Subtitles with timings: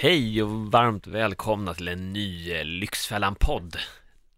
[0.00, 3.76] Hej och varmt välkomna till en ny eh, Lyxfällan-podd.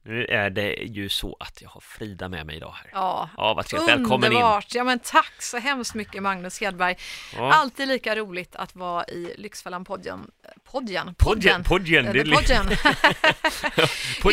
[0.05, 2.91] Nu är det ju så att jag har Frida med mig idag här.
[2.93, 3.91] Ja, Ja, vad trevligt.
[3.91, 4.37] Välkommen in.
[4.37, 4.75] underbart.
[4.75, 6.97] Ja, men tack så hemskt mycket Magnus Hedberg.
[7.37, 7.53] Ja.
[7.53, 10.31] Alltid lika roligt att vara i Lyxfällan-podden.
[10.65, 11.15] Podden?
[11.15, 12.67] Podden, podden, det är podden.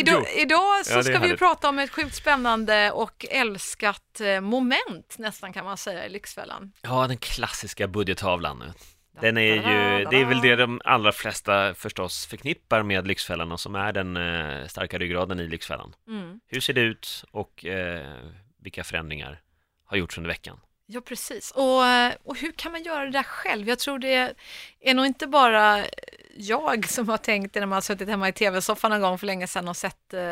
[0.00, 5.14] Idag, idag så Ja, ska vi prata om ett sjukt spännande och älskat eh, moment
[5.18, 6.72] nästan kan man säga i Lyxfällan.
[6.82, 8.64] Ja, den klassiska budgettavlan.
[9.20, 13.60] Den är ju, det är väl det de allra flesta förstås förknippar med Lyxfällan och
[13.60, 15.94] som är den eh, starka ryggraden i Lyxfällan.
[16.08, 16.40] Mm.
[16.46, 18.14] Hur ser det ut och eh,
[18.62, 19.40] vilka förändringar
[19.84, 20.60] har gjorts under veckan?
[20.86, 21.50] Ja, precis.
[21.50, 21.80] Och,
[22.30, 23.68] och hur kan man göra det där själv?
[23.68, 24.34] Jag tror det
[24.80, 25.84] är nog inte bara
[26.40, 29.26] jag som har tänkt det när man har suttit hemma i tv-soffan någon gång för
[29.26, 30.22] länge sedan och sett eh,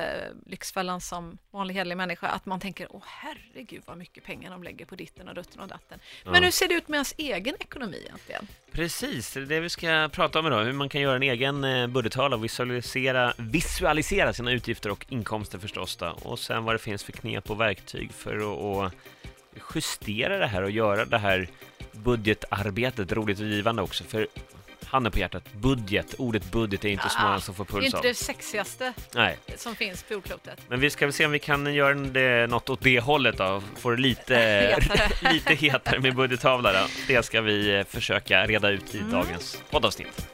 [0.46, 4.84] Lyxfällan som vanlig hederlig människa, att man tänker, åh herregud vad mycket pengar de lägger
[4.86, 5.98] på ditten och dutten och datten.
[6.24, 6.40] Men Ja.
[6.40, 8.48] hur ser det ut med ens egen ekonomi egentligen?
[8.72, 11.64] Precis, det är det vi ska prata om idag, hur man kan göra en egen
[11.64, 16.06] eh, budgettavla och visualisera, visualisera sina utgifter och inkomster förstås då.
[16.22, 18.94] och sen vad det finns för knep och verktyg för att, att
[19.74, 21.48] justera det här och göra det här
[21.92, 24.26] budgetarbetet roligt och givande också, för
[24.86, 27.72] handen på hjärtat, budget, ordet budget är inte så Ah, många som får Det är
[27.74, 28.02] puls inte av.
[28.02, 30.60] det sexigaste Nej, som finns på jordklotet.
[30.68, 33.62] men vi ska väl se om vi kan göra det, något åt det hållet då,
[33.76, 34.34] få det lite,
[34.80, 35.08] Hetare.
[35.32, 36.86] lite hetare med budgettavla då.
[37.08, 39.10] Det ska vi eh, försöka reda ut i Mm.
[39.10, 40.26] dagens poddavsnitt.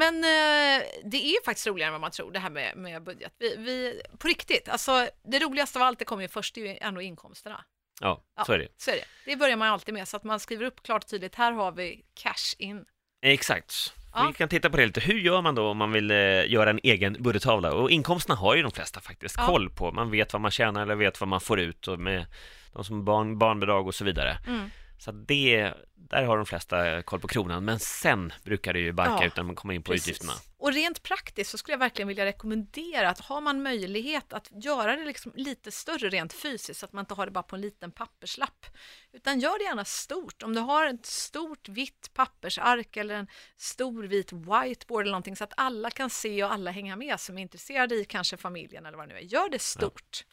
[0.00, 3.32] Men eh, det är faktiskt roligare än vad man tror det här med, med budget.
[3.38, 6.66] Vi, vi, på riktigt, alltså det roligaste av allt det kommer ju först, det är
[6.72, 7.64] ju ändå inkomsterna.
[8.00, 8.44] Ja, Ja.
[8.44, 8.68] så är det.
[8.76, 9.04] Så är det.
[9.30, 11.72] Det börjar man alltid med, så att man skriver upp klart och tydligt, här har
[11.72, 12.84] vi cash in.
[13.22, 13.94] Exakt.
[14.14, 14.26] Ja.
[14.28, 15.00] Vi kan titta på det lite.
[15.00, 17.72] Hur gör man då om man vill eh, göra en egen budgettavla?
[17.74, 19.46] Och inkomsterna har ju de flesta faktiskt Ja.
[19.46, 19.92] koll på.
[19.92, 22.26] Man vet vad man tjänar eller vet vad man får ut och med
[22.72, 24.38] de som har barn, barnbidrag och så vidare.
[24.46, 24.70] Mm.
[25.00, 27.64] Så det, där har de flesta koll på kronan.
[27.64, 30.08] Men sen brukar det ju barka Ja, ut när man kommer in på Precis.
[30.08, 30.32] utgifterna.
[30.58, 34.96] Och rent praktiskt så skulle jag verkligen vilja rekommendera att har man möjlighet att göra
[34.96, 37.62] det liksom lite större rent fysiskt så att man inte har det bara på en
[37.62, 38.66] liten papperslapp.
[39.12, 40.42] Utan gör det gärna stort.
[40.42, 45.44] Om du har ett stort vitt pappersark eller en stor vit whiteboard eller någonting så
[45.44, 48.96] att alla kan se och alla hänga med som är intresserade i kanske familjen eller
[48.98, 49.24] vad det nu är.
[49.24, 50.24] Gör det stort.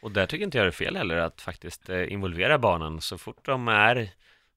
[0.00, 3.18] Och där tycker inte jag det är fel heller att faktiskt eh, involvera barnen så
[3.18, 4.10] fort de är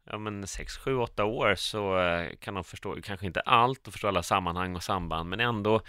[0.10, 3.94] ja, men 6, 7, 8 år så eh, kan de förstå, kanske inte allt och
[3.94, 5.82] förstå alla sammanhang och samband, men ändå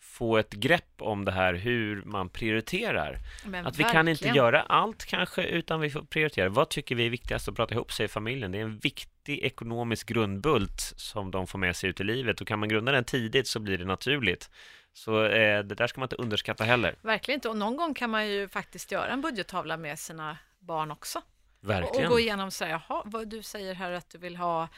[0.00, 3.18] få ett grepp om det här hur man prioriterar.
[3.44, 4.36] Men Att vi kan inte verkligen.
[4.36, 6.48] göra allt kanske, utan vi får prioritera.
[6.48, 8.52] Vad tycker vi är viktigast att prata ihop sig i familjen?
[8.52, 12.46] Det är en viktig ekonomisk grundbult som de får med sig ut i livet och
[12.46, 14.50] kan man grunda den tidigt så blir det naturligt.
[14.96, 16.94] Så eh, det där ska man inte underskatta heller.
[17.02, 17.48] Verkligen inte.
[17.48, 21.18] Och någon gång kan man ju faktiskt göra en budgettavla med sina barn också.
[21.18, 21.24] Och,
[21.64, 22.10] och Verkligen.
[22.10, 24.68] gå igenom så här, jaha, vad du säger här att du vill ha,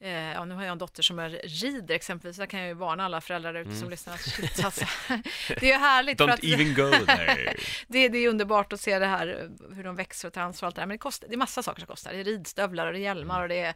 [0.00, 2.74] eh, ja nu har jag en dotter som är rider exempelvis, där kan jag ju
[2.74, 4.14] varna alla föräldrar ute som lyssnar.
[4.14, 4.84] att shit, Alltså,
[5.60, 6.30] det är härligt Mm.
[6.30, 7.54] Don't att even go there.
[7.88, 10.68] det, det är underbart att se det här, hur de växer och tar ansvar och
[10.68, 12.12] allt det där, men det, kostar, det är massa saker som kostar.
[12.12, 13.74] Det är ridstövlar och det är hjälmar och det är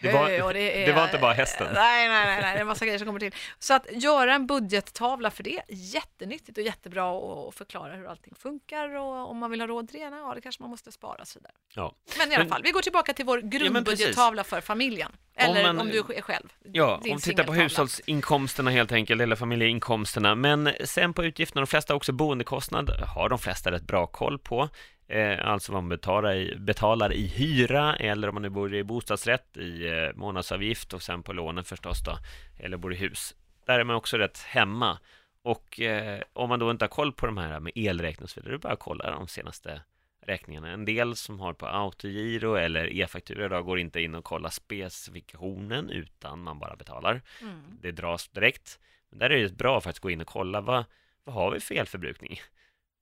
[0.00, 0.86] Det var- hö och det är...
[0.86, 1.68] det var inte bara hästen.
[1.74, 3.34] Nej, nej, nej, nej, det är massa grejer som kommer till.
[3.58, 8.34] Så att göra en budgettavla för det är jättenyttigt och jättebra att förklara hur allting
[8.34, 10.92] funkar och om man vill ha råd till det ena, ja det kanske man måste
[10.92, 11.52] spara och så vidare.
[11.74, 11.94] Ja.
[12.18, 15.12] Men i alla fall, vi går tillbaka till vår grundbudgettavla för familjen.
[15.38, 16.48] Eller om, man- du är själv.
[16.72, 20.34] Ja, om vi tittar på hushållsinkomsterna helt enkelt, eller familjeinkomsterna.
[20.34, 24.38] Men sen på utgifterna, de flesta har också boendekostnad, har de flesta rätt bra koll
[24.38, 24.68] på.
[25.08, 28.84] Eh, alltså vad man betalar i, betalar i hyra, eller om man nu bor i
[28.84, 32.18] bostadsrätt, i eh, månadsavgift och sen på lånen förstås då,
[32.58, 33.34] eller bor i hus.
[33.66, 34.98] Där är man också rätt hemma.
[35.42, 38.40] Och eh, om man då inte har koll på de här med elräkning och så
[38.40, 39.80] vidare, då är det bara att kolla de senaste
[40.26, 40.70] räkningarna.
[40.70, 45.90] En del som har på autogiro eller e-faktura då går inte in och kollar specifikationen
[45.90, 47.22] utan man bara betalar.
[47.42, 47.62] Mm.
[47.82, 48.78] Det dras direkt.
[49.10, 50.84] Men där är det bra för att gå in och kolla vad,
[51.24, 52.40] vad har vi för elförbrukning?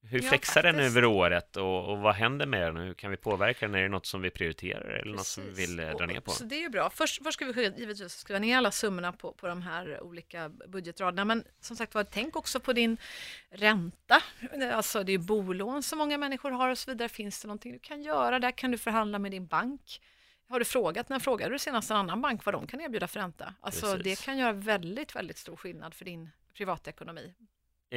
[0.09, 2.77] Hur Ja, flexar den över året och, och vad händer med den?
[2.77, 3.75] Hur kan vi påverka den?
[3.75, 5.69] Är det något som vi prioriterar eller något som vi Precis.
[5.69, 6.31] vill eh, dra ner på?
[6.31, 6.91] Så det är ju bra.
[6.91, 11.25] Först, först ska vi givetvis skriva ner alla summorna på, på de här olika budgetraderna.
[11.25, 12.97] Men som sagt var, tänk också på din
[13.51, 14.23] ränta.
[14.73, 17.09] Alltså det är bolån som många människor har och så vidare.
[17.09, 18.39] Finns det någonting du kan göra?
[18.39, 20.01] Där kan du förhandla med din bank.
[20.49, 23.21] Har du frågat, när frågade du senast en annan bank vad de kan erbjuda för
[23.21, 23.55] ränta?
[23.61, 24.21] Alltså Precis.
[24.21, 27.35] det kan göra väldigt, väldigt stor skillnad för din privatekonomi.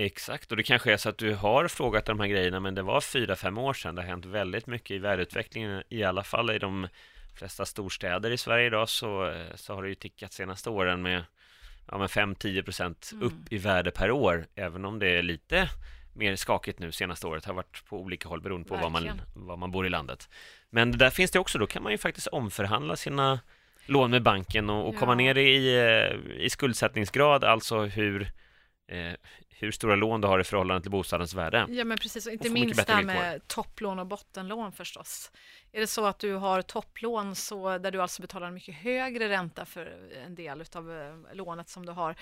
[0.06, 2.82] Exakt, och det kanske är så att du har frågat de här grejerna men det
[2.82, 3.96] var fyra, fem år sedan.
[3.96, 6.88] Det har hänt väldigt mycket i värdeutvecklingen, i alla fall i de
[7.36, 11.24] flesta storstäder i Sverige idag så, eh, så har det ju tickat senaste åren med
[11.92, 13.28] ja, men 5-10 procent Mm.
[13.28, 15.70] upp i värde per år, även om det är lite
[16.14, 19.58] mer skakigt nu senaste året, har varit på olika håll beroende på var man, var
[19.58, 20.30] man bor i landet.
[20.70, 23.40] Men där finns det också, då kan man ju faktiskt omförhandla sina
[23.86, 25.16] lån med banken och, och komma Ja.
[25.16, 28.22] ner i, eh, i skuldsättningsgrad, alltså hur,
[28.88, 29.14] eh,
[29.60, 31.66] hur stora lån du har i förhållande till bostadens värde.
[31.70, 35.32] Ja men precis, och inte minst det här med topplån och bottenlån förstås.
[35.72, 39.30] Är det så att du har topplån så där du alltså betalar en mycket högre
[39.30, 42.16] ränta för en del av lånet som du har,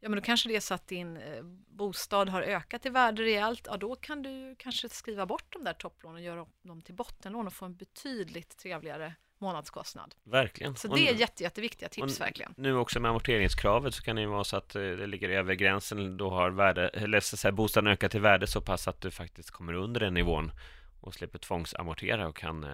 [0.00, 3.22] ja men då kanske det är så att din eh, bostad har ökat i värde
[3.22, 6.82] rejält, ja då kan du kanske skriva bort de där topplånen och göra upp dem
[6.82, 10.14] till bottenlån och få en betydligt trevligare månadskostnad.
[10.24, 10.76] Verkligen.
[10.76, 12.54] Så det är jätte, jätteviktiga tips verkligen.
[12.56, 15.54] Nu också med amorteringskravet så kan det ju vara så att eh, det ligger över
[15.54, 19.10] gränsen, då har värde, eller så säga, bostaden ökat i värde så pass att du
[19.10, 20.52] faktiskt kommer under den nivån
[21.00, 22.70] och slipper tvångsamortera och kan eh,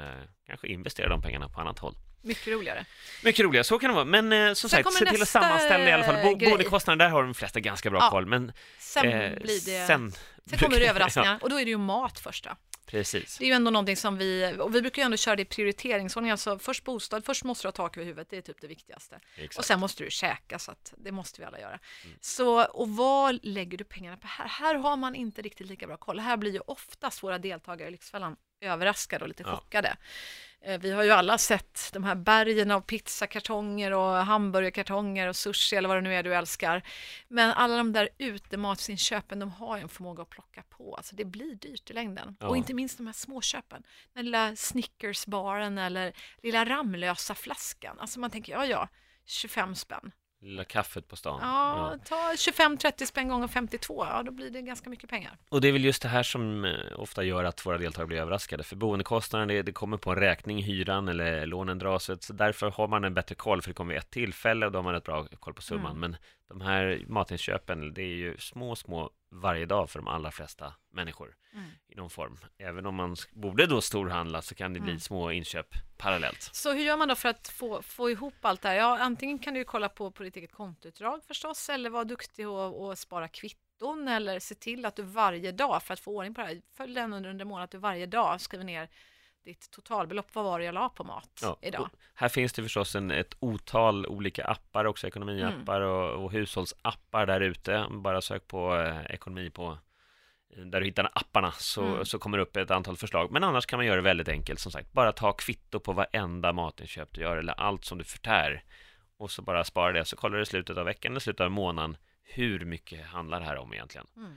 [0.47, 1.95] kanske investera de pengarna på annat håll.
[2.23, 2.85] Mycket roligare.
[3.25, 4.05] Mycket roligare, så kan det vara.
[4.05, 6.25] Men eh, som Sen sagt, se till att sammanställa i alla fall.
[6.25, 6.37] Bo-.
[6.37, 8.11] Boendekostnader, där har de flesta ganska bra Ja.
[8.11, 8.27] koll.
[8.27, 9.87] Men Sen eh, blir det...
[9.87, 10.13] sen,
[10.47, 12.57] Sen kommer det överraskningar och då är det ju mat första.
[12.89, 13.39] Precis.
[13.39, 15.45] Det är ju ändå någonting som vi, och vi brukar ju ändå köra det i
[15.45, 18.67] prioriteringsordning, alltså först bostad, först måste du ha tak över huvudet, det är typ det
[18.67, 19.15] viktigaste.
[19.15, 19.67] Och Exakt.
[19.67, 21.79] sen måste du käka, så att det måste vi alla göra.
[22.05, 22.19] Mm.
[22.21, 24.49] Så, och vad lägger du pengarna på här?
[24.49, 26.19] Här har man inte riktigt lika bra koll.
[26.19, 29.57] Här blir ju oftast våra deltagare i Lyxfällan överraskade och lite Ja.
[29.57, 29.97] chockade.
[30.61, 35.77] Eh, Vi har ju alla sett de här bergen av pizzakartonger och hamburgerkartonger och sushi
[35.77, 36.83] eller vad det nu är du älskar.
[37.29, 40.95] Men alla de där utematsinköpen, de har ju en förmåga att plocka på.
[40.97, 42.37] Alltså det blir dyrt i längden.
[42.41, 42.49] Ja.
[42.49, 43.83] Och inte minst de här småköpen.
[44.13, 46.13] Den lilla Snickersbaren eller
[46.43, 47.99] lilla Ramlösa flaskan.
[48.01, 48.89] Alltså man tänker, ja ja,
[49.27, 50.13] 25 spänn.
[50.41, 51.41] Lilla kaffet på stan.
[51.43, 55.37] Ja, ta 25-30 spänn gånger 52, ja då blir det ganska mycket pengar.
[55.49, 58.19] Och det är väl just det här som eh, ofta gör att våra deltagare blir
[58.19, 58.63] överraskade.
[58.63, 62.11] För boendekostnaden, det, det kommer på en räkning, hyran eller lånen dras.
[62.21, 64.79] Så därför har man en bättre koll, för det kommer vid ett tillfälle och då
[64.79, 65.97] har man ett bra koll på summan.
[65.97, 66.01] Mm.
[66.01, 66.17] Men
[66.49, 71.35] de här matinköpen, det är ju små, små varje dag för de allra flesta människor
[71.53, 71.71] Mm.
[71.89, 72.39] i någon form.
[72.59, 75.01] Även om man borde då storhandla så kan det bli Mm.
[75.01, 75.67] små inköp
[75.97, 76.43] parallellt.
[76.53, 78.77] Så hur gör man då för att få, få ihop allt det här?
[78.77, 82.87] Ja, antingen kan du kolla på, på ditt eget kontoutdrag förstås, eller vara duktig och,
[82.89, 86.41] och spara kvitton, eller se till att du varje dag, för att få ordning på
[86.41, 88.89] det här, följ den under, under månaden, att du varje dag skriver ner
[89.45, 90.35] ditt totalbelopp.
[90.35, 91.91] Vad var det jag la på mat Ja, idag?
[92.15, 95.89] här finns det förstås en, ett otal olika appar också, ekonomiappar Mm.
[95.93, 97.87] och, och hushållsappar där ute.
[97.91, 99.79] Bara sök på eh, ekonomi på
[100.57, 102.05] eh, där du hittar apparna så, Mm.
[102.05, 103.31] så kommer det upp ett antal förslag.
[103.33, 104.93] Men annars kan man göra det väldigt enkelt som sagt.
[104.93, 108.65] Bara ta kvitto på varenda matinköp du gör eller allt som du förtär.
[109.17, 110.05] Och så bara spara det.
[110.05, 113.47] Så kollar du i slutet av veckan eller slutet av månaden hur mycket handlar det
[113.47, 114.07] här om egentligen.
[114.17, 114.37] Mm,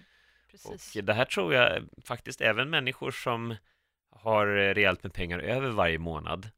[0.51, 0.95] precis.
[0.95, 3.55] Och det här tror jag faktiskt även människor som
[4.11, 6.49] har eh, rejält med pengar över varje månad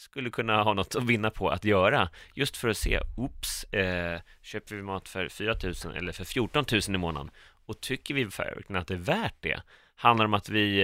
[0.00, 2.08] skulle kunna ha något att vinna på att göra.
[2.34, 6.64] Just för att se, oops, eh, köper vi mat för 4 000 eller för 14
[6.72, 7.30] 000 i månaden?
[7.66, 9.62] Och tycker vi verkligen att det är värt det?
[10.02, 10.80] Handlar det om att vi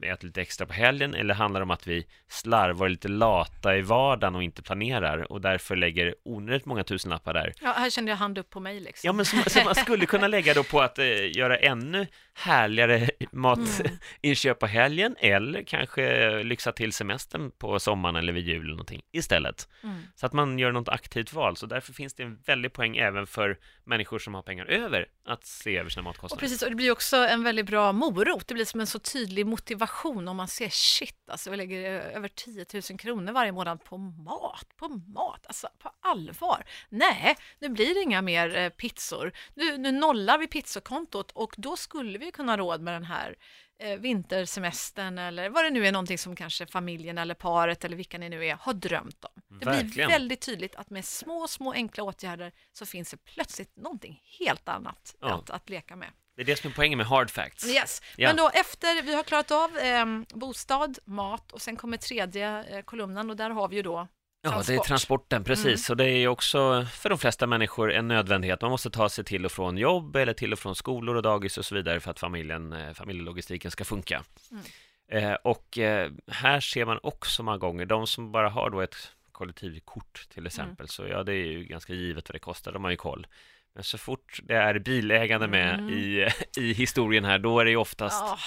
[0.00, 3.76] eh, äter lite extra på helgen eller handlar det om att vi slarvar lite lata
[3.76, 7.52] i vardagen och inte planerar och därför lägger onödigt många tusenlappar där?
[7.60, 9.06] Ja, här kände jag hand upp på mig liksom.
[9.08, 13.10] Ja, men som, som man skulle kunna lägga då på att eh, göra ännu härligare
[13.32, 19.02] matinköp på helgen eller kanske lyxa till semestern på sommaren eller vid jul eller någonting
[19.12, 19.68] istället.
[19.82, 20.02] Mm.
[20.14, 21.56] Så att man gör något aktivt val.
[21.56, 25.46] Så därför finns det en väldig poäng även för människor som har pengar över att
[25.46, 26.40] se över sina Och matkostnader.
[26.40, 28.31] precis, och det blir också en väldigt bra morot.
[28.46, 32.16] Det blir som en så tydlig motivation om man ser shit, alltså vi lägger eh,
[32.16, 36.64] över 10 000 kronor varje månad på mat, på mat, alltså på allvar.
[36.88, 39.32] Nej, nu blir det inga mer eh, pizzor.
[39.54, 43.36] Nu, nu nollar vi pizzakontot och då skulle vi kunna råd med den här
[43.78, 48.18] eh, vintersemestern eller vad det nu är, någonting som kanske familjen eller paret eller vilka
[48.18, 49.42] ni nu är har drömt om.
[49.48, 50.10] Det blir Verkligen.
[50.10, 55.16] väldigt tydligt att med små, små enkla åtgärder så finns det plötsligt någonting helt annat
[55.20, 55.34] Ja.
[55.34, 56.08] att, att leka med.
[56.44, 57.68] Det är det som är poängen med hard facts.
[57.68, 58.02] Yes.
[58.16, 58.28] Ja.
[58.28, 62.82] Men då efter vi har klarat av eh, bostad, mat och sen kommer tredje eh,
[62.82, 64.08] kolumnen och där har vi ju då
[64.44, 64.86] Ja, det är transport.
[64.86, 65.90] transporten, precis.
[65.90, 68.60] Och det är ju också för de flesta människor en nödvändighet.
[68.60, 71.58] Man måste ta sig till och från jobb eller till och från skolor och dagis
[71.58, 74.24] och så vidare för att familjen, eh, familjelogistiken ska funka.
[74.50, 74.64] Mm.
[75.08, 78.96] Eh, och eh, här ser man också många gånger, de som bara har då ett
[79.32, 82.90] kollektivkort till exempel, så ja, det är ju ganska givet vad det kostar, de har
[82.90, 83.26] ju koll.
[83.74, 85.88] Men så fort det är bilägande med Mm.
[85.90, 88.38] i, i historien här, då är det ju oftast Ja,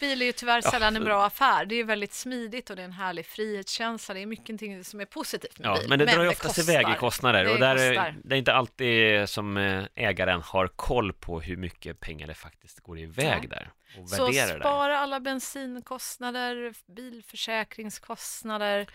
[0.00, 1.64] bil är ju tyvärr Ja, sällan en så- bra affär.
[1.64, 4.14] Det är väldigt smidigt och det är en härlig frihetskänsla.
[4.14, 5.88] Det är mycket som är positivt med Ja, bil.
[5.88, 8.52] men det drar ju oftast iväg i kostnader Det och där är, det är inte
[8.54, 13.48] alltid som eh, ägaren har koll på hur mycket pengar det faktiskt går iväg Nej.
[13.48, 13.70] där
[14.02, 18.86] och Så spara alla bensinkostnader, bilförsäkringskostnader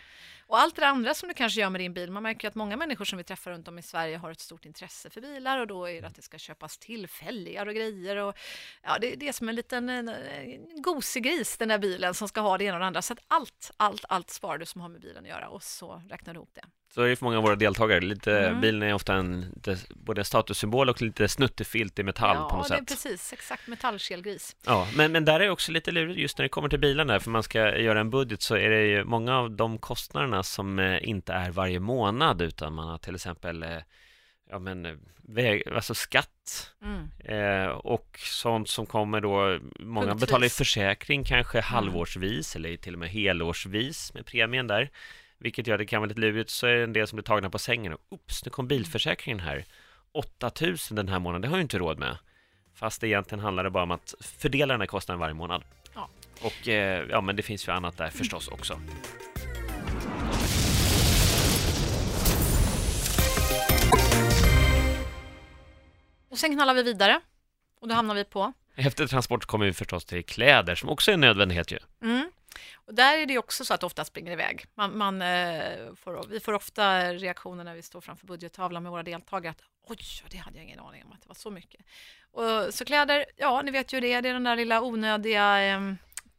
[0.47, 2.77] och allt det andra som du kanske gör med din bil, man märker att många
[2.77, 5.67] människor som vi träffar runt om i Sverige har ett stort intresse för bilar och
[5.67, 8.37] då är det att det ska köpas tillfälliga och grejer och
[8.83, 12.41] ja, det, det är som en liten en, en gosegris, den där bilen som ska
[12.41, 13.01] ha det ena och det andra.
[13.01, 16.01] Så att allt, allt, allt sparar du som har med bilen att göra och så
[16.09, 16.65] räknar du ihop det.
[16.93, 17.99] Så är det för många av våra deltagare.
[18.01, 18.61] Lite, Mm.
[18.61, 22.57] Bilen är ofta en lite, både en statussymbol och lite snuttefilt i metall ja, på
[22.57, 22.87] något det är sätt.
[22.87, 24.55] precis, exakt metallkelgris.
[24.65, 27.29] Ja, men, men där är också lite lurigt just när det kommer till bilarna, för
[27.31, 31.09] man ska göra en budget så är det ju många av de kostnaderna som eh,
[31.09, 33.77] inte är varje månad utan man har till exempel eh,
[34.49, 36.29] ja, men, eh, väg, alltså skatt
[36.83, 37.09] Mm.
[37.63, 40.21] eh, och sånt som kommer då, många Punktvis.
[40.27, 41.63] betalar ju försäkring kanske Mm.
[41.67, 44.89] halvårsvis eller till och med helårsvis med premien där,
[45.39, 47.23] vilket gör att det kan vara lite lurigt, så är det en del som blir
[47.23, 49.65] tagna på sängen och oops, nu kom bilförsäkringen här
[50.11, 52.17] 8000 den här månaden, det har jag inte råd med.
[52.73, 55.63] Fast egentligen handlar det bara om att fördela den här kostnaden varje månad.
[55.95, 56.09] Ja.
[56.41, 58.79] Och eh, ja, men det finns ju annat där förstås också.
[66.29, 67.21] Och sen knallar vi vidare
[67.81, 71.13] och då hamnar vi på Efter transport kommer vi förstås till kläder som också är
[71.13, 71.77] en nödvändighet ju.
[72.01, 72.31] Mm.
[72.87, 74.65] Och där är det också så att det ofta springer iväg.
[74.75, 79.03] Man, man, eh, får, vi får ofta reaktioner när vi står framför budgettavlan med våra
[79.03, 79.97] deltagare att oj,
[80.29, 81.85] det hade jag ingen aning om att det var så mycket.
[82.31, 85.79] Och, så kläder, ja, ni vet ju det, det är den där lilla onödiga eh,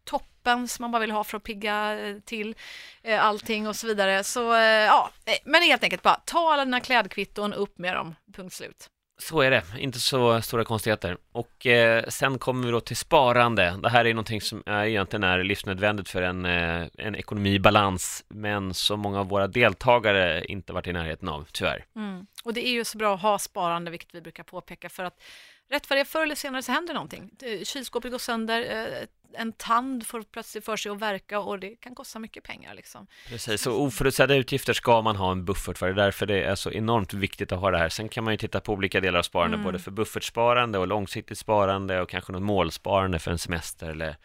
[0.05, 2.55] toppen som man bara vill ha för att pigga eh, till
[3.03, 4.25] eh, allting och så vidare.
[4.25, 8.15] Så eh, ja, eh, men helt enkelt bara ta alla dina klädkvitton, upp med dem,
[8.33, 8.91] punkt slut.
[9.21, 11.17] Så är det, inte så stora konstigheter.
[11.33, 13.79] Och eh, sen kommer vi då till sparande.
[13.83, 17.59] Det här är någonting som är, egentligen är livsnödvändigt för en, eh, en ekonomi i
[17.59, 21.85] balans, men som många av våra deltagare inte varit i närheten av, tyvärr.
[21.97, 22.27] Mm.
[22.45, 25.23] Och det är ju så bra att ha sparande, vilket vi brukar påpeka, för att
[25.71, 27.31] rätt vad det är, förr eller senare så händer någonting.
[27.65, 31.95] Kylskåpet går sönder, eh, en tand får plötsligt för sig att verka och det kan
[31.95, 32.75] kosta mycket pengar.
[32.75, 33.07] Liksom.
[33.29, 35.87] Precis, så oförutsedda utgifter ska man ha en buffert för.
[35.87, 37.89] Det är därför det är så enormt viktigt att ha det här.
[37.89, 39.65] Sen kan man ju titta på olika delar av sparande, Mm.
[39.65, 44.17] både för buffertsparande och långsiktigt sparande och kanske något målsparande för en semester eller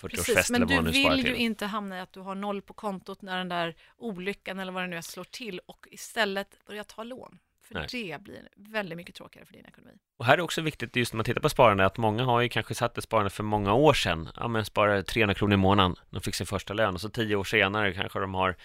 [0.00, 3.22] 40-årsfest Precis, men du vill ju inte hamna i att du har noll på kontot
[3.22, 7.02] när den där olyckan eller vad det nu är slår till och istället börja ta
[7.02, 7.38] lån.
[7.68, 7.86] För Nej.
[7.92, 9.92] det blir väldigt mycket tråkigare för din ekonomi.
[10.16, 12.48] Och här är också viktigt just när man tittar på sparande att många har ju
[12.48, 14.28] kanske satt ett sparande för många år sedan.
[14.36, 15.96] Ja, men sparar 300 kronor i månaden.
[16.10, 18.56] De fick sin första lön och så tio år senare kanske de har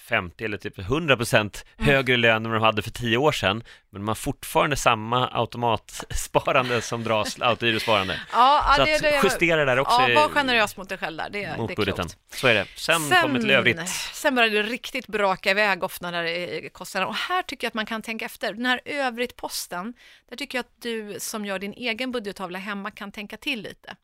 [0.00, 1.94] 50 eller typ 100 procent Mm.
[1.94, 3.62] högre lön än de hade för tio år sedan.
[3.90, 8.20] Men de har fortfarande samma automatsparande som dras, autogirosparande.
[8.32, 11.30] Ja, Så det, att det, justera där också ja, var generös mot dig själv där.
[11.30, 12.04] Det, mot det är budgeten.
[12.08, 12.34] klokt.
[12.34, 12.66] Så är det.
[12.76, 13.88] Sen, kommer till övrigt.
[14.12, 17.06] sen börjar det riktigt braka iväg ofta när det är kostnader.
[17.06, 18.52] Och här tycker jag att man kan tänka efter.
[18.54, 19.94] Den här övrigt-posten,
[20.28, 23.96] där tycker jag att du som gör din egen budgettavla hemma kan tänka till lite.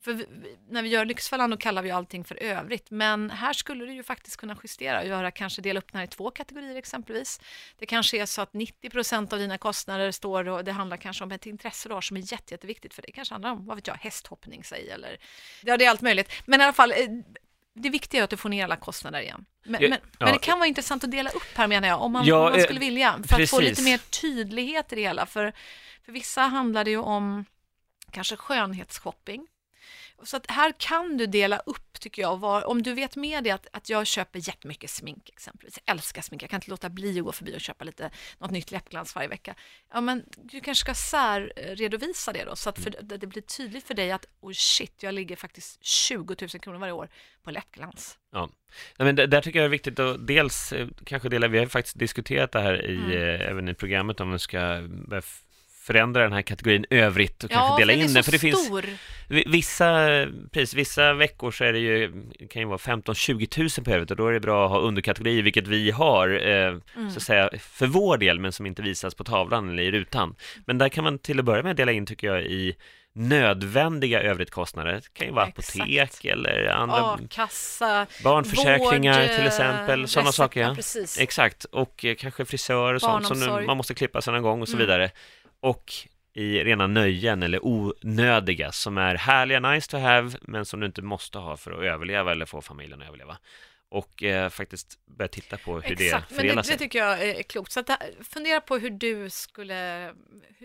[0.00, 0.26] För vi,
[0.68, 4.02] när vi gör Lyxfällan då kallar vi allting för övrigt, men här skulle du ju
[4.02, 7.40] faktiskt kunna justera och göra, kanske dela upp den här i två kategorier exempelvis.
[7.78, 11.24] Det kanske är så att 90 procent av dina kostnader står och det handlar kanske
[11.24, 13.12] om ett intresse du har som är jätte, jätteviktigt för dig.
[13.14, 15.18] kanske handlar om, vad vet jag, hästhoppning säg eller,
[15.62, 16.32] ja det är allt möjligt.
[16.46, 16.96] Men i alla fall, eh,
[17.74, 19.44] det viktiga är att du får ner alla kostnader igen.
[19.64, 19.98] Men, men, ja.
[20.18, 22.42] men det kan vara intressant att dela upp här menar jag, om man, Ja, om
[22.44, 23.12] man eh, skulle vilja.
[23.12, 23.78] För att få precis.
[23.78, 25.26] lite mer tydlighet i det hela.
[25.26, 25.52] För,
[26.04, 27.44] för vissa handlar det ju om
[28.10, 29.46] kanske skönhetsshopping.
[30.22, 33.50] Så att här kan du dela upp, tycker jag, var, om du vet med dig
[33.52, 37.18] att, att jag köper jättemycket smink exempelvis, jag älskar smink, jag kan inte låta bli
[37.18, 39.54] att gå förbi och köpa lite, något nytt läppglans varje vecka.
[39.92, 43.86] Ja, men du kanske ska särredovisa det då, så att för, det det blir tydligt
[43.86, 47.08] för dig att, oh shit, jag ligger faktiskt 20 000 kronor varje år
[47.42, 48.18] på läppglans.
[48.32, 48.48] Ja,
[48.98, 51.66] men det- där tycker jag det är viktigt att dels eh, kanske dela, vi har
[51.66, 53.10] faktiskt diskuterat det här i, Mm.
[53.12, 54.58] eh, även i programmet om vi ska
[55.86, 58.64] förändra den här kategorin övrigt och kanske Ja, dela för in den för det finns
[58.64, 58.84] stor.
[59.28, 60.06] vi- vissa,
[60.52, 62.12] precis, vissa veckor så är det ju,
[62.50, 65.42] kan ju vara 15-20 000 på övrigt och då är det bra att ha underkategorier,
[65.42, 67.10] vilket vi har, eh, Mm.
[67.10, 70.34] så att säga, för vår del, men som inte visas på tavlan eller i rutan.
[70.66, 72.76] Men där kan man till att börja med dela in, tycker jag, i
[73.18, 74.92] nödvändiga övrightkostnader.
[74.92, 75.80] Det kan ju vara Exakt.
[75.80, 80.60] apotek eller andra A-kassa, barnförsäkringar vård, till eh, exempel, sådana recept, saker.
[80.60, 81.18] ja, precis.
[81.20, 84.68] Exakt, och eh, kanske frisör och sånt som man måste klippa sig någon gång och
[84.68, 84.86] så Mm.
[84.86, 85.10] vidare.
[85.60, 85.92] Och
[86.32, 91.02] i rena nöjen eller onödiga som är härliga, nice to have, men som du inte
[91.02, 93.38] måste ha för att överleva eller få familjen att överleva.
[93.88, 96.78] Och eh, faktiskt börja titta på hur Exakt, det men det, fördelar det sig.
[96.78, 97.72] tycker jag är klokt.
[97.72, 100.12] Så att, det- fundera på hur du skulle,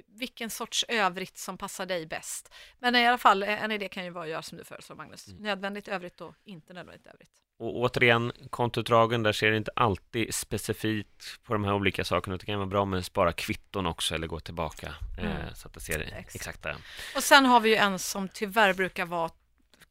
[0.07, 2.51] vilken sorts övrigt som passar dig bäst.
[2.79, 5.27] Men i alla fall, en idé kan ju vara att göra som du föreslår Magnus.
[5.27, 5.43] Mm.
[5.43, 7.31] Nödvändigt övrigt och inte nödvändigt övrigt.
[7.59, 12.37] Och återigen, kontoutdragen, där ser det inte alltid specifikt på de här olika sakerna.
[12.37, 15.31] Det kan vara bra med att spara kvitton också eller gå tillbaka Mm.
[15.31, 16.35] eh, så att det ser Exakt.
[16.35, 16.75] exakt där.
[17.15, 19.29] Och sen har vi ju en som tyvärr brukar vara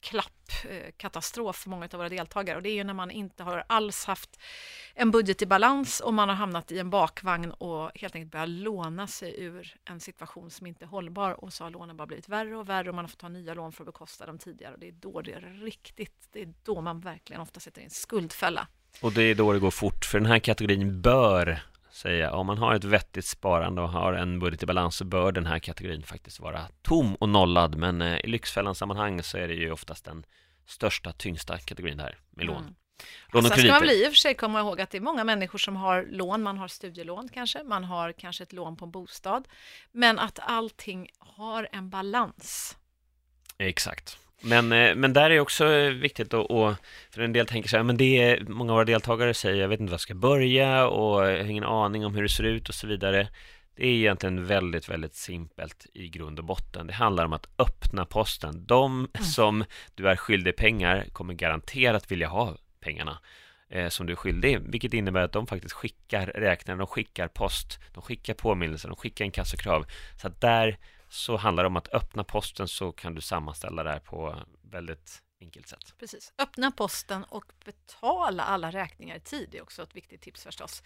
[0.01, 2.57] klappkatastrof för många av våra deltagare.
[2.57, 4.41] Och det är ju när man inte har alls haft
[4.95, 8.49] en budget i balans och man har hamnat i en bakvagn och helt enkelt börjat
[8.49, 11.45] låna sig ur en situation som inte är hållbar.
[11.45, 13.55] Och så har lånen bara blivit värre och värre och man har fått ta nya
[13.55, 14.75] lån för att bekosta dem tidigare.
[14.75, 17.85] Och det är då det är riktigt, det är då man verkligen ofta sätter i
[17.85, 18.69] en skuldfälla.
[19.03, 22.59] Och det är då det går fort, för den här kategorin bör säga, om man
[22.59, 26.03] har ett vettigt sparande och har en budget i balans så bör den här kategorin
[26.03, 30.25] faktiskt vara tom och nollad, men eh, i Lyxfällan-sammanhang så är det ju oftast den
[30.67, 32.63] största, tyngsta kategorin där med lån.
[32.63, 32.75] Mm.
[33.33, 35.03] Lån och Sen ska man väl i och för sig komma ihåg att det är
[35.03, 38.85] många människor som har lån, man har studielån kanske, man har kanske ett lån på
[38.85, 39.49] en bostad,
[39.93, 42.77] men att allting har en balans.
[43.59, 44.19] Exakt.
[44.41, 46.75] Men, eh, men där är också viktigt att, och,
[47.11, 49.69] för en del tänker så här, men det är, många av våra deltagare säger, jag
[49.69, 52.45] vet inte var jag ska börja och jag har ingen aning om hur det ser
[52.45, 53.29] ut och så vidare.
[53.77, 56.87] Det är egentligen väldigt, väldigt simpelt i grund och botten.
[56.87, 58.67] Det handlar om att öppna posten.
[58.67, 59.25] De mm.
[59.25, 63.19] som du är skyldig pengar kommer garanterat vilja ha pengarna
[63.71, 67.79] eh, som du är skyldig, vilket innebär att de faktiskt skickar räkningar, de skickar post,
[67.95, 69.87] de skickar påminnelser, de skickar inkassokrav.
[70.17, 70.79] Så att där
[71.11, 75.23] så handlar det om att öppna posten så kan du sammanställa det här på väldigt
[75.41, 75.95] enkelt sätt.
[75.99, 80.83] Precis, öppna posten och betala alla räkningar i tid är också ett viktigt tips förstås.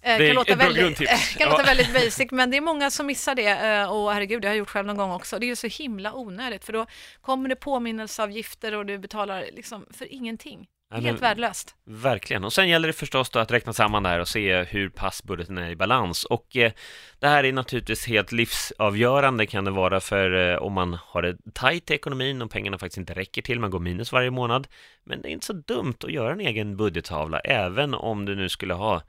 [0.00, 1.06] Eh, det kan låta, väldigt, kan
[1.38, 1.50] ja.
[1.50, 4.54] låta väldigt basic, men det är många som missar det eh, och herregud, det har
[4.54, 5.38] jag gjort själv någon gång också.
[5.38, 6.86] Det är ju så himla onödigt för då
[7.20, 10.68] kommer det påminnelseavgifter och du betalar liksom för ingenting.
[10.90, 11.74] Helt värdelöst.
[11.84, 12.44] Verkligen.
[12.44, 15.22] Och sen gäller det förstås då att räkna samman det här och se hur pass
[15.22, 16.24] budgeten är i balans.
[16.24, 16.72] Och eh,
[17.18, 21.36] det här är naturligtvis helt livsavgörande kan det vara för eh, om man har det
[21.54, 24.68] tajt i ekonomin och pengarna faktiskt inte räcker till, man går minus varje månad.
[25.04, 28.48] Men det är inte så dumt att göra en egen budgettavla, även om du nu
[28.48, 29.02] skulle ha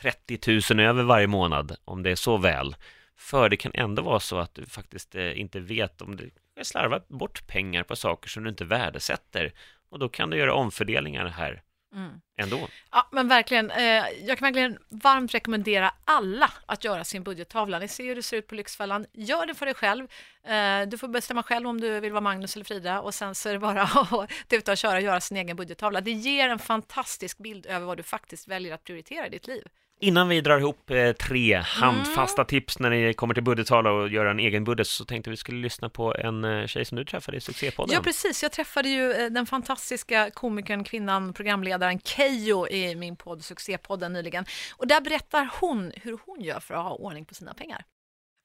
[0.00, 2.76] 30 000 över varje månad, om det är så väl.
[3.18, 6.30] För det kan ändå vara så att du faktiskt eh, inte vet om du
[6.62, 9.52] slarvar bort pengar på saker som du inte värdesätter
[9.88, 11.62] och då kan du göra omfördelningar här
[11.94, 12.20] mm.
[12.36, 12.68] ändå.
[12.90, 13.70] Ja, men verkligen.
[13.70, 17.78] Eh, jag kan verkligen varmt rekommendera alla att göra sin budgettavla.
[17.78, 19.06] Ni ser hur det ser ut på Lyxfällan.
[19.12, 20.08] Gör det för dig själv.
[20.44, 23.48] Eh, du får bestämma själv om du vill vara Magnus eller Frida och sen så
[23.48, 23.82] är det bara
[24.22, 26.00] att tuta och köra och göra sin egen budgettavla.
[26.00, 29.68] Det ger en fantastisk bild över vad du faktiskt väljer att prioritera i ditt liv.
[30.00, 32.46] Innan vi drar ihop eh, tre handfasta mm.
[32.46, 35.60] tips när det kommer till budgettala och göra en egen budget så tänkte vi skulle
[35.60, 37.94] lyssna på en eh, tjej som du träffade i succépodden.
[37.94, 38.42] Ja, precis.
[38.42, 44.44] Jag träffade ju eh, den fantastiska komikern, kvinnan, programledaren Keyyo i min podd Succépodden nyligen.
[44.76, 47.84] Och där berättar hon hur hon gör för att ha ordning på sina pengar.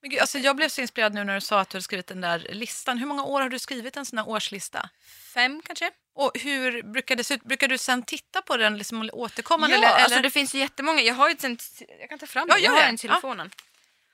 [0.02, 2.08] Men gud, alltså jag blev så inspirerad nu när du sa att du hade skrivit
[2.08, 2.98] den där listan.
[2.98, 4.90] Hur många år har du skrivit en sån här årslista?
[5.34, 5.92] Fem kanske.
[6.14, 7.44] Och hur brukar det se ut?
[7.44, 9.76] Brukar du sen titta på den liksom återkommande?
[9.76, 11.02] Ja, eller, alltså det finns ju jättemånga.
[11.02, 11.58] Jag har ju sen,
[12.00, 12.64] jag kan ta fram ja, den.
[12.64, 13.52] Jag har den i telefonen.
[13.56, 13.64] Ja.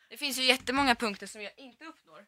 [0.10, 2.26] Det finns ju jättemånga punkter som jag inte uppnår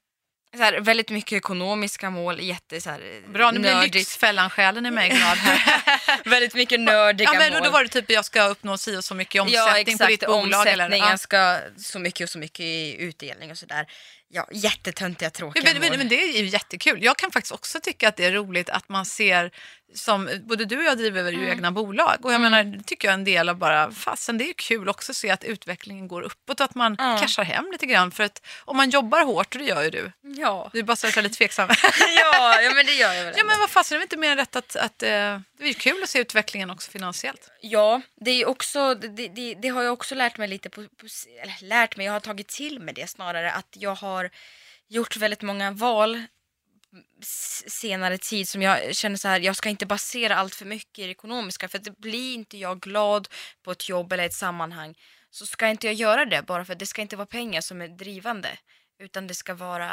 [0.57, 5.09] så här, väldigt mycket ekonomiska mål, jätte så här, Bra, nu blir Lyxfällan-själen i mig
[5.17, 6.29] glad här.
[6.29, 7.63] väldigt mycket nördiga ja, men, mål.
[7.63, 10.07] Då var det typ jag ska uppnå si och så mycket omsättning ja, exakt, på
[10.07, 10.67] ditt bolag.
[10.67, 11.17] Eller?
[11.17, 13.88] ska så mycket och så mycket i utdelning och sådär.
[14.31, 17.03] Ja, jättetöntiga, tråkiga men, men, men, det är ju jättekul.
[17.03, 19.51] Jag kan faktiskt också tycka att det är roligt att man ser,
[19.93, 21.49] som både du och jag driver ju mm.
[21.49, 22.52] egna bolag och jag mm.
[22.52, 25.15] menar, det tycker jag är en del av bara, fasen det är kul också att
[25.15, 27.19] se att utvecklingen går uppåt och att man mm.
[27.19, 30.12] cashar hem lite grann för att om man jobbar hårt, och det gör ju du.
[30.21, 30.69] Ja.
[30.73, 31.69] Du är bara så lite tveksam.
[32.17, 33.34] ja, ja, men det gör jag väl.
[33.38, 35.10] Ja, men vad fasen, är det inte mer rätt att, att uh,
[35.58, 37.52] det är kul att se utvecklingen också finansiellt?
[37.62, 41.08] Ja, det är också, det, det, det har jag också lärt mig lite på, på,
[41.41, 44.30] eller lärt mig, jag har tagit till mig det snarare att jag har
[44.88, 46.25] gjort väldigt många val
[47.67, 51.06] senare tid som jag känner så här, jag ska inte basera allt för mycket i
[51.06, 53.28] det ekonomiska för det blir inte jag glad
[53.63, 54.95] på ett jobb eller ett sammanhang
[55.30, 57.88] så ska inte jag göra det bara för det ska inte vara pengar som är
[57.88, 58.58] drivande
[58.99, 59.89] utan det ska vara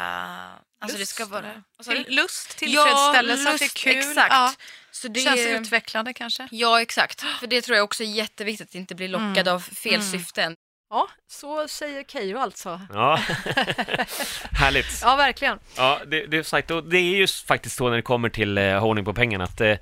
[0.79, 3.97] alltså lust, det ska vara till, lust, tillfredsställelse, ja, lust, att det är kul.
[3.97, 4.31] Exakt.
[4.31, 4.53] Ja.
[4.91, 6.47] Så det känns utvecklande kanske.
[6.51, 9.53] Ja exakt, för det tror jag också är jätteviktigt att inte bli lockad mm.
[9.53, 10.11] av fel mm.
[10.11, 10.55] syften.
[10.89, 12.81] Ja, så säger Keyyo alltså.
[12.93, 13.15] Ja,
[14.51, 15.01] härligt.
[15.01, 15.59] Ja, verkligen.
[15.77, 18.57] Ja, det, det, är sagt, och det är ju faktiskt så när det kommer till
[18.57, 19.77] eh, ordning på pengarna att eh,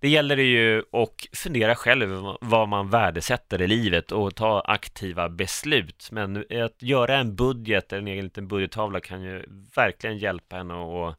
[0.00, 6.08] det gäller ju att fundera själv vad man värdesätter i livet och ta aktiva beslut.
[6.12, 9.44] Men att göra en budget, en egen liten budgettavla kan ju
[9.76, 11.16] verkligen hjälpa en att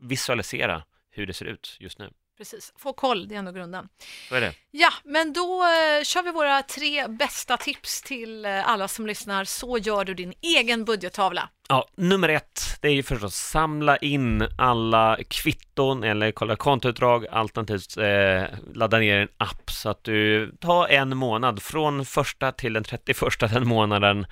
[0.00, 2.10] visualisera hur det ser ut just nu.
[2.38, 3.88] Precis, få koll, det är ändå grunden.
[4.28, 4.54] Så är det.
[4.70, 9.44] Ja, men då eh, kör vi våra tre bästa tips till eh, alla som lyssnar.
[9.44, 11.48] Så gör du din egen budgettavla.
[11.68, 17.96] Ja, nummer ett, det är ju förstås samla in alla kvitton eller kolla kontoutdrag, alternativt
[17.96, 22.84] eh, ladda ner en app så att du tar en månad från första till den
[22.84, 24.26] 31 den månaden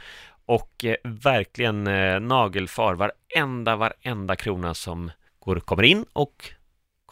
[0.47, 6.53] och eh, verkligen eh, nagelfar varenda, varenda krona som går, kommer in och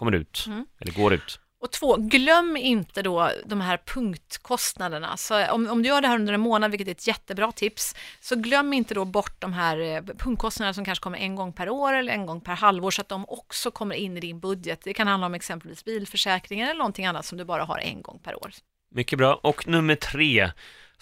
[0.01, 0.67] kommer ut, Mm.
[0.81, 1.41] eller går ut.
[1.63, 5.17] Och två, glöm inte då de här punktkostnaderna.
[5.17, 7.95] Så om, om du gör det här under en månad, vilket är ett jättebra tips,
[8.21, 11.69] så glöm inte då bort de här eh, punktkostnaderna som kanske kommer en gång per
[11.71, 14.81] år eller en gång per halvår, så att de också kommer in i din budget.
[14.85, 18.19] Det kan handla om exempelvis bilförsäkringen eller någonting annat som du bara har en gång
[18.25, 18.51] per år.
[18.95, 19.35] Mycket bra.
[19.43, 20.51] Och nummer tre,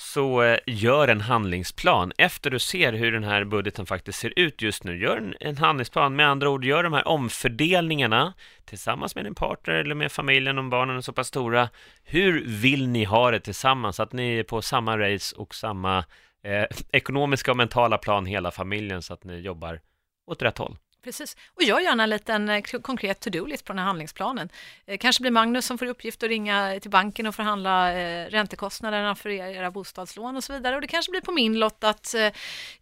[0.00, 2.12] så eh, gör en handlingsplan.
[2.18, 5.56] Efter du ser hur den här budgeten faktiskt ser ut just nu, gör en, en
[5.56, 6.16] handlingsplan.
[6.16, 8.34] Med andra ord, gör de här omfördelningarna
[8.64, 11.68] tillsammans med din partner eller med familjen om barnen är så pass stora.
[12.04, 14.00] Hur vill ni ha det tillsammans?
[14.00, 15.98] Att ni är på samma race och samma
[16.44, 19.80] eh, ekonomiska och mentala plan hela familjen så att ni jobbar
[20.26, 20.76] åt rätt håll.
[21.08, 24.48] Precis, och gör gärna en liten eh, konkret to-do-list på den här handlingsplanen.
[24.86, 28.30] Eh, kanske blir Magnus som får i uppgift att ringa till banken och förhandla eh,
[28.30, 30.74] räntekostnaderna för e-, era bostadslån och så vidare.
[30.74, 32.14] Och det kanske blir på min lott att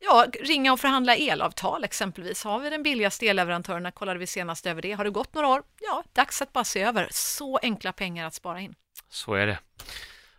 [0.00, 2.44] ja, ringa och förhandla elavtal exempelvis.
[2.44, 3.92] Har vi den billigaste elleverantören?
[3.92, 4.92] Kollade vi senast över det?
[4.92, 5.62] Har det gått några år?
[5.80, 7.08] Ja, dags att bara se över.
[7.10, 8.74] Så enkla pengar att spara in.
[9.08, 9.58] Så är det.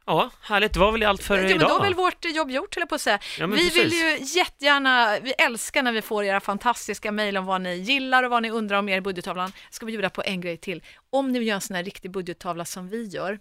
[0.07, 0.73] Ja, härligt.
[0.73, 1.69] Det var väl allt för Ja, idag?
[1.69, 3.19] då är väl vårt jobb gjort, höll jag på att säga.
[3.39, 3.75] Ja, vi precis.
[3.83, 8.23] vill ju jättegärna, vi älskar när vi får era fantastiska mejl om vad ni gillar
[8.23, 9.51] och vad ni undrar om er budgettavlan.
[9.69, 10.83] Ska vi bjuda på en grej till.
[11.09, 13.39] Om ni vill göra en sån här riktig budgettavla som vi gör,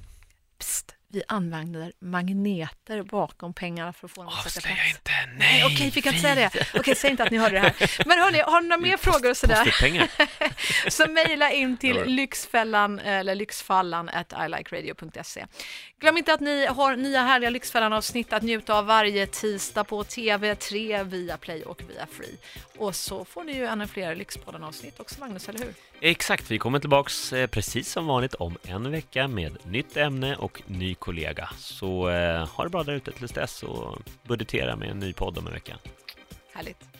[0.59, 4.90] psst, vi använder magneter bakom pengarna för att få dem att sätta plats.
[4.90, 5.11] inte!
[5.38, 5.38] Nej!
[5.38, 6.66] Nej, okej, fick jag inte säga det?
[6.74, 8.07] Okej, säg inte att ni hörde det här.
[8.07, 10.90] Men hörni, har ni några mer frågor och sådär?
[10.90, 12.05] Så mejla in till.
[12.05, 15.46] Lyxfällan eller lyxfallan at ilikeradio.se.
[16.00, 21.05] Glöm inte att ni har nya härliga Lyxfällan-avsnitt att njuta av varje tisdag på TV3,
[21.05, 22.37] via Play och via Free.
[22.79, 25.74] Och så får ni ju ännu fler Lyxpodden-avsnitt också, Magnus, eller hur?
[26.00, 30.62] Exakt, vi kommer tillbaks eh, precis som vanligt om en vecka med nytt ämne och
[30.66, 31.49] ny kollega.
[31.59, 35.38] Så eh, ha det bra där ute tills dess och budgetera med en ny podd
[35.38, 35.77] om en vecka.
[36.55, 36.97] Härligt.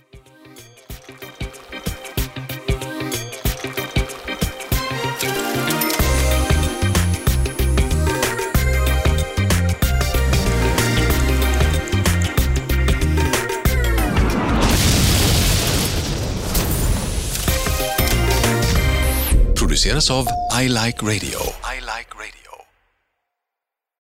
[19.87, 20.27] produceras av
[20.63, 21.66] I Like Radio.